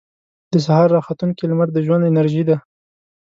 [0.51, 2.57] •د سهار راختونکې لمر د ژوند انرژي ده.